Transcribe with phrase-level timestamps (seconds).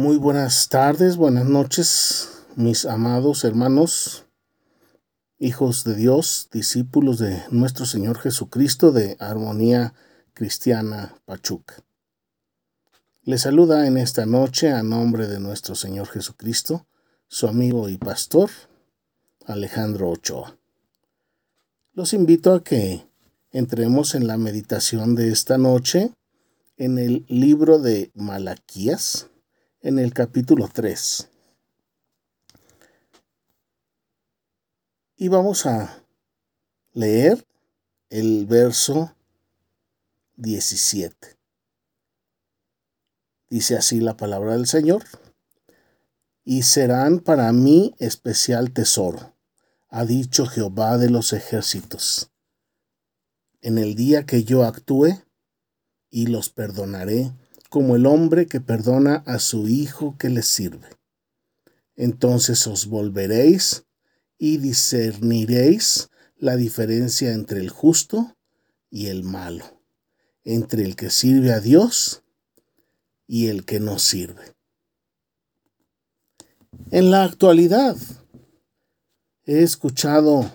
[0.00, 4.24] Muy buenas tardes, buenas noches, mis amados hermanos,
[5.38, 9.92] hijos de Dios, discípulos de nuestro Señor Jesucristo de Armonía
[10.32, 11.84] Cristiana Pachuca.
[13.24, 16.86] Les saluda en esta noche a nombre de nuestro Señor Jesucristo,
[17.28, 18.48] su amigo y pastor,
[19.44, 20.56] Alejandro Ochoa.
[21.92, 23.06] Los invito a que
[23.50, 26.10] entremos en la meditación de esta noche
[26.78, 29.29] en el libro de Malaquías,
[29.82, 31.28] en el capítulo 3.
[35.16, 36.04] Y vamos a
[36.92, 37.46] leer
[38.08, 39.14] el verso
[40.36, 41.36] 17.
[43.48, 45.04] Dice así la palabra del Señor.
[46.44, 49.34] Y serán para mí especial tesoro,
[49.88, 52.30] ha dicho Jehová de los ejércitos.
[53.60, 55.22] En el día que yo actúe,
[56.10, 57.30] y los perdonaré
[57.70, 60.88] como el hombre que perdona a su hijo que le sirve.
[61.96, 63.84] Entonces os volveréis
[64.38, 68.36] y discerniréis la diferencia entre el justo
[68.90, 69.82] y el malo,
[70.42, 72.24] entre el que sirve a Dios
[73.26, 74.56] y el que no sirve.
[76.90, 77.96] En la actualidad
[79.44, 80.50] he escuchado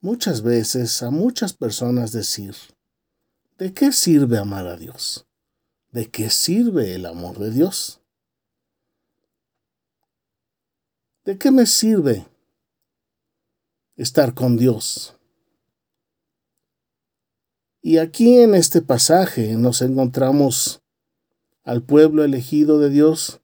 [0.00, 2.54] muchas veces a muchas personas decir,
[3.58, 5.27] ¿de qué sirve amar a Dios?
[5.90, 8.00] ¿De qué sirve el amor de Dios?
[11.24, 12.26] ¿De qué me sirve
[13.96, 15.14] estar con Dios?
[17.80, 20.82] Y aquí en este pasaje nos encontramos
[21.64, 23.40] al pueblo elegido de Dios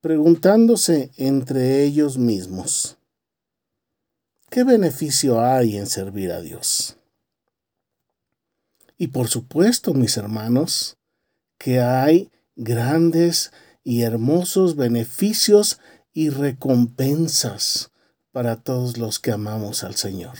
[0.00, 2.98] preguntándose entre ellos mismos,
[4.50, 6.98] ¿qué beneficio hay en servir a Dios?
[8.98, 10.98] Y por supuesto, mis hermanos,
[11.64, 13.50] que hay grandes
[13.82, 15.80] y hermosos beneficios
[16.12, 17.90] y recompensas
[18.32, 20.36] para todos los que amamos al Señor.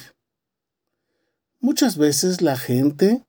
[1.60, 3.24] Muchas veces la gente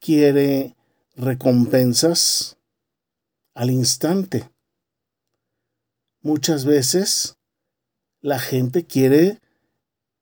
[0.00, 0.74] quiere
[1.14, 2.56] recompensas
[3.54, 4.50] al instante.
[6.22, 7.36] Muchas veces
[8.20, 9.40] la gente quiere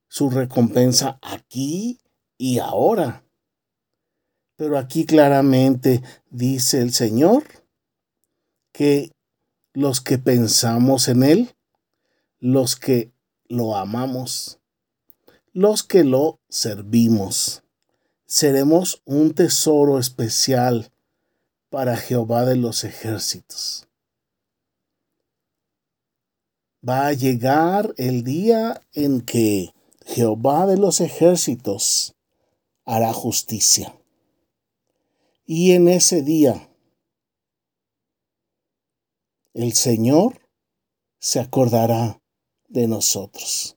[0.07, 1.99] su recompensa aquí
[2.37, 3.25] y ahora.
[4.61, 7.45] Pero aquí claramente dice el Señor
[8.73, 9.11] que
[9.73, 11.55] los que pensamos en Él,
[12.41, 13.11] los que
[13.49, 14.59] lo amamos,
[15.55, 17.63] los que lo servimos,
[18.27, 20.93] seremos un tesoro especial
[21.71, 23.89] para Jehová de los ejércitos.
[26.87, 29.73] Va a llegar el día en que
[30.05, 32.15] Jehová de los ejércitos
[32.85, 33.95] hará justicia.
[35.53, 36.71] Y en ese día
[39.53, 40.41] el Señor
[41.19, 42.23] se acordará
[42.69, 43.77] de nosotros.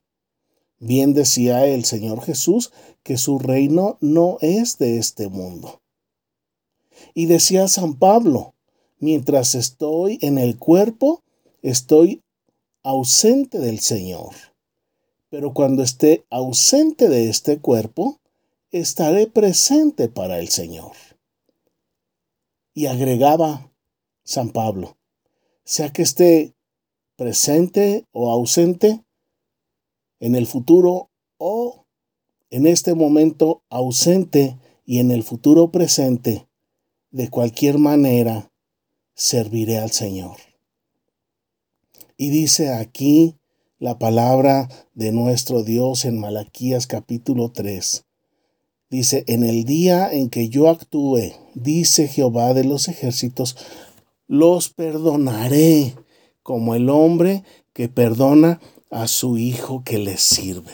[0.77, 5.81] Bien decía el Señor Jesús que su reino no es de este mundo.
[7.15, 8.53] Y decía San Pablo,
[8.99, 11.23] mientras estoy en el cuerpo,
[11.63, 12.21] estoy
[12.83, 14.35] ausente del Señor.
[15.31, 18.19] Pero cuando esté ausente de este cuerpo,
[18.69, 20.91] estaré presente para el Señor.
[22.73, 23.71] Y agregaba
[24.23, 24.97] San Pablo,
[25.63, 26.55] sea que esté
[27.15, 29.03] presente o ausente
[30.19, 31.85] en el futuro o
[32.49, 36.47] en este momento ausente y en el futuro presente,
[37.11, 38.51] de cualquier manera
[39.13, 40.37] serviré al Señor.
[42.17, 43.35] Y dice aquí
[43.79, 48.05] la palabra de nuestro Dios en Malaquías capítulo 3.
[48.89, 53.57] Dice, en el día en que yo actúe, dice Jehová de los ejércitos,
[54.27, 55.95] los perdonaré
[56.41, 57.43] como el hombre
[57.73, 58.59] que perdona
[58.89, 60.71] a su hijo que le sirve.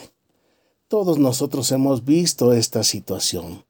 [0.88, 3.64] Todos nosotros hemos visto esta situación,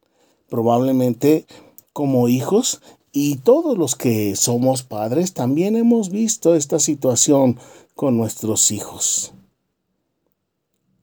[0.48, 1.46] probablemente
[1.92, 2.80] como hijos
[3.12, 7.58] y todos los que somos padres también hemos visto esta situación
[7.94, 9.32] con nuestros hijos.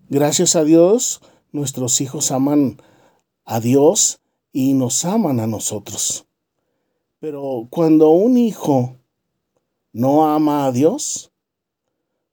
[0.09, 1.21] Gracias a Dios,
[1.51, 2.81] nuestros hijos aman
[3.45, 4.19] a Dios
[4.59, 6.25] y nos aman a nosotros.
[7.19, 8.98] Pero cuando un hijo
[9.94, 11.31] no ama a Dios,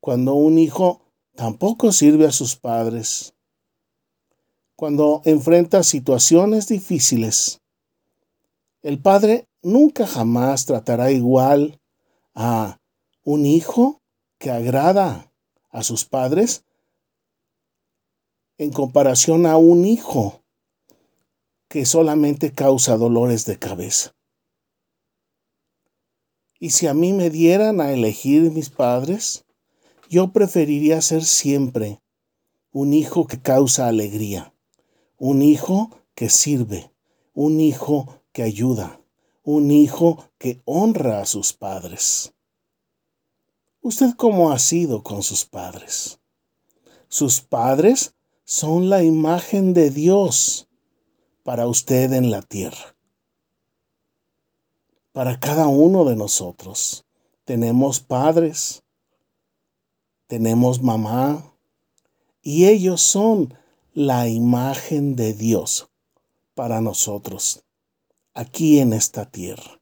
[0.00, 1.02] cuando un hijo
[1.34, 3.34] tampoco sirve a sus padres,
[4.74, 7.60] cuando enfrenta situaciones difíciles,
[8.80, 11.78] el padre nunca jamás tratará igual
[12.34, 12.80] a
[13.22, 14.00] un hijo
[14.38, 15.30] que agrada
[15.68, 16.64] a sus padres
[18.56, 20.40] en comparación a un hijo
[21.74, 24.14] que solamente causa dolores de cabeza.
[26.60, 29.44] Y si a mí me dieran a elegir mis padres,
[30.08, 32.00] yo preferiría ser siempre
[32.70, 34.54] un hijo que causa alegría,
[35.18, 36.92] un hijo que sirve,
[37.32, 39.00] un hijo que ayuda,
[39.42, 42.34] un hijo que honra a sus padres.
[43.80, 46.20] ¿Usted cómo ha sido con sus padres?
[47.08, 50.68] Sus padres son la imagen de Dios
[51.44, 52.96] para usted en la tierra.
[55.12, 57.06] Para cada uno de nosotros
[57.44, 58.82] tenemos padres,
[60.26, 61.54] tenemos mamá,
[62.42, 63.54] y ellos son
[63.92, 65.88] la imagen de Dios
[66.54, 67.64] para nosotros
[68.32, 69.80] aquí en esta tierra.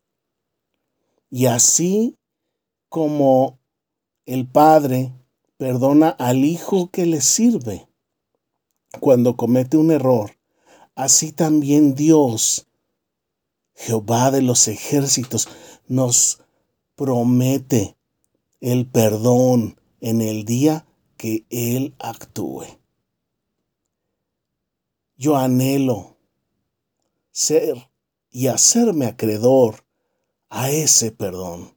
[1.31, 2.19] Y así
[2.89, 3.59] como
[4.27, 5.13] el Padre
[5.57, 7.89] perdona al Hijo que le sirve
[9.01, 10.37] cuando comete un error,
[10.95, 12.67] así también Dios,
[13.75, 15.49] Jehová de los ejércitos,
[15.87, 16.41] nos
[16.95, 17.97] promete
[18.61, 20.87] el perdón en el día
[21.17, 22.65] que Él actúe.
[25.17, 26.17] Yo anhelo
[27.31, 27.89] ser
[28.31, 29.85] y hacerme acreedor
[30.49, 31.77] a ese perdón,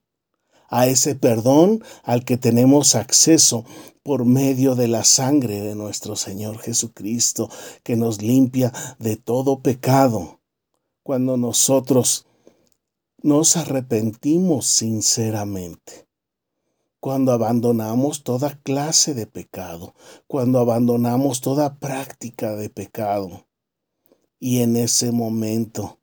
[0.70, 3.66] a ese perdón al que tenemos acceso
[4.04, 7.50] por medio de la sangre de nuestro Señor Jesucristo,
[7.84, 10.42] que nos limpia de todo pecado.
[11.02, 12.28] Cuando nosotros
[13.22, 16.08] nos arrepentimos sinceramente,
[17.00, 19.94] cuando abandonamos toda clase de pecado,
[20.26, 23.48] cuando abandonamos toda práctica de pecado.
[24.40, 26.00] Y en ese momento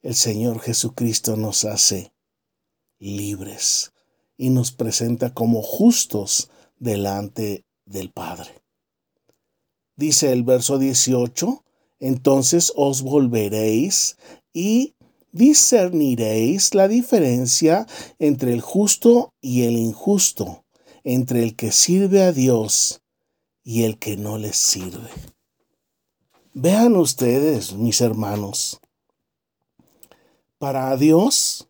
[0.00, 2.14] el Señor Jesucristo nos hace
[2.98, 3.92] libres
[4.36, 8.62] y nos presenta como justos delante del Padre.
[9.96, 11.64] Dice el verso 18,
[12.00, 14.16] entonces os volveréis
[14.52, 14.94] y
[15.32, 17.86] discerniréis la diferencia
[18.18, 20.64] entre el justo y el injusto,
[21.04, 23.02] entre el que sirve a Dios
[23.62, 25.10] y el que no le sirve.
[26.52, 28.80] Vean ustedes, mis hermanos,
[30.58, 31.68] para Dios,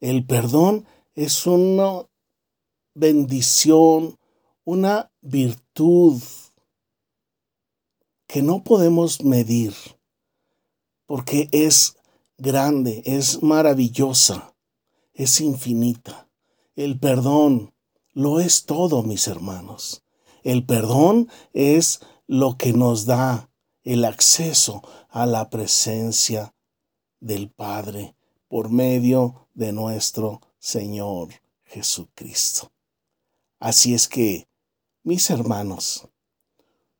[0.00, 2.06] el perdón es una
[2.94, 4.18] bendición,
[4.64, 6.20] una virtud
[8.26, 9.74] que no podemos medir,
[11.06, 11.96] porque es
[12.38, 14.54] grande, es maravillosa,
[15.12, 16.28] es infinita.
[16.76, 17.74] El perdón
[18.12, 20.02] lo es todo, mis hermanos.
[20.42, 23.50] El perdón es lo que nos da
[23.82, 26.54] el acceso a la presencia
[27.18, 28.14] del Padre
[28.48, 31.28] por medio de nuestro Señor
[31.64, 32.70] Jesucristo.
[33.58, 34.48] Así es que,
[35.02, 36.08] mis hermanos,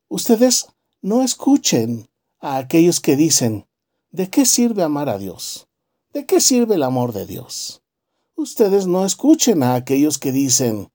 [0.08, 0.69] ustedes
[1.00, 2.08] no escuchen
[2.38, 3.67] a aquellos que dicen,
[4.11, 5.69] ¿de qué sirve amar a Dios?
[6.12, 7.82] ¿De qué sirve el amor de Dios?
[8.35, 10.91] Ustedes no escuchen a aquellos que dicen,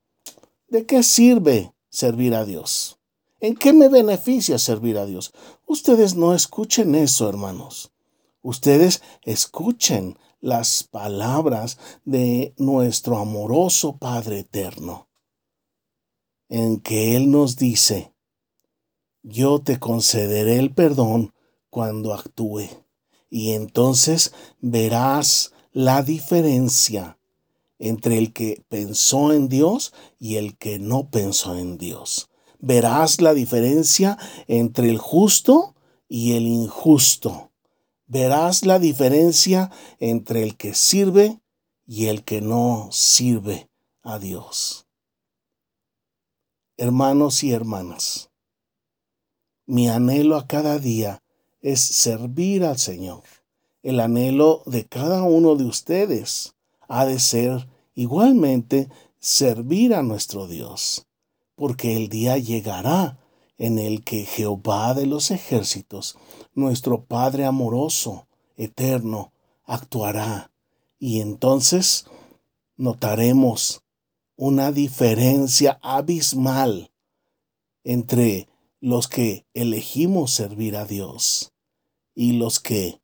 [0.68, 3.00] ¿de qué sirve servir a Dios?
[3.40, 5.34] ¿En qué me beneficia servir a Dios?
[5.66, 7.92] Ustedes no escuchen eso, hermanos
[8.46, 15.08] ustedes escuchen las palabras de nuestro amoroso Padre Eterno,
[16.50, 18.14] en que Él nos dice,
[19.24, 21.34] yo te concederé el perdón
[21.72, 22.68] cuando actúe,
[23.28, 27.18] y entonces verás la diferencia
[27.80, 32.30] entre el que pensó en Dios y el que no pensó en Dios.
[32.60, 35.74] Verás la diferencia entre el justo
[36.08, 37.45] y el injusto
[38.08, 41.40] verás la diferencia entre el que sirve
[41.88, 43.70] y el que no sirve
[44.02, 44.88] a Dios.
[46.78, 48.30] Hermanos y hermanas,
[49.66, 51.24] mi anhelo a cada día
[51.62, 53.24] es servir al Señor.
[53.82, 56.56] El anhelo de cada uno de ustedes
[56.88, 61.08] ha de ser igualmente servir a nuestro Dios,
[61.56, 63.18] porque el día llegará
[63.58, 66.18] en el que Jehová de los ejércitos,
[66.54, 69.32] nuestro Padre amoroso, eterno,
[69.64, 70.52] actuará.
[71.00, 72.06] Y entonces
[72.78, 73.82] notaremos
[74.36, 76.92] una diferencia abismal
[77.84, 78.50] entre
[78.82, 81.54] los que elegimos servir a Dios
[82.14, 83.02] y los que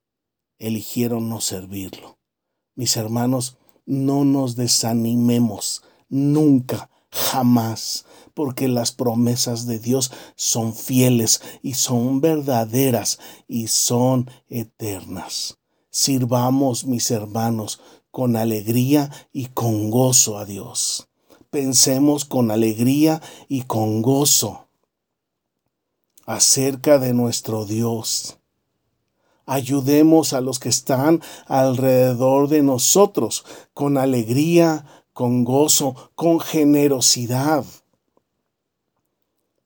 [0.60, 2.20] eligieron no servirlo.
[2.76, 11.74] Mis hermanos, no nos desanimemos nunca jamás, porque las promesas de Dios son fieles y
[11.74, 15.58] son verdaderas y son eternas.
[15.90, 21.10] Sirvamos, mis hermanos, con alegría y con gozo a Dios.
[21.50, 24.68] Pensemos con alegría y con gozo
[26.26, 28.38] acerca de nuestro Dios,
[29.52, 34.86] Ayudemos a los que están alrededor de nosotros con alegría,
[35.22, 37.64] con gozo, con generosidad.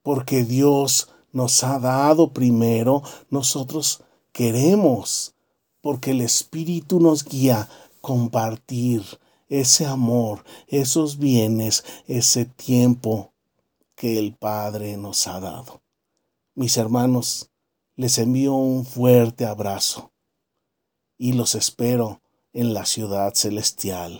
[0.04, 5.34] Porque Dios nos ha dado primero, nosotros queremos,
[5.80, 7.70] porque el Espíritu nos guía
[8.02, 9.02] compartir
[9.48, 13.32] ese amor, esos bienes, ese tiempo
[13.96, 15.82] que el Padre nos ha dado.
[16.54, 17.50] Mis hermanos,
[17.96, 20.12] les envío un fuerte abrazo
[21.18, 22.20] y los espero
[22.52, 24.20] en la ciudad celestial,